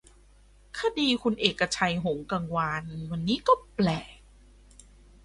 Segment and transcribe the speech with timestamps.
[0.77, 4.17] คดีคุณเอกชัย หงส์กังวาน วันนี้ ก็แปลก